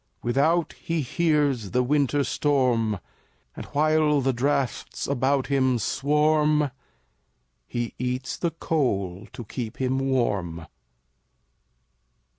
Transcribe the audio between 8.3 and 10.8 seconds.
the coal to keep him warm.